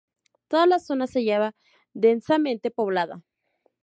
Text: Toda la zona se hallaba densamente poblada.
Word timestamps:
Toda 0.47 0.65
la 0.65 0.79
zona 0.79 1.05
se 1.05 1.19
hallaba 1.19 1.53
densamente 1.93 2.71
poblada. 2.71 3.21